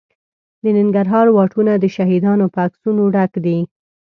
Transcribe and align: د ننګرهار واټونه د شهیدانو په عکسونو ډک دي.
د 0.63 0.63
ننګرهار 0.77 1.27
واټونه 1.31 1.73
د 1.77 1.85
شهیدانو 1.95 2.45
په 2.53 2.59
عکسونو 2.65 3.03
ډک 3.15 3.31
دي. 3.45 3.59